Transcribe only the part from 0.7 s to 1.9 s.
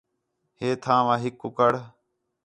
تھاں وا ہِک کُکڑ